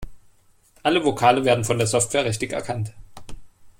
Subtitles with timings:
[0.81, 2.91] Alle Vokale werden von der Software richtig erkannt.